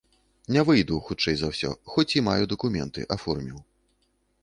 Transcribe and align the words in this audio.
Не 0.55 0.63
выйду, 0.69 0.97
хутчэй 1.09 1.35
за 1.43 1.51
ўсё, 1.53 1.69
хоць 1.93 2.09
і 2.17 2.25
маю 2.31 2.43
дакументы, 2.57 3.01
аформіў. 3.19 3.65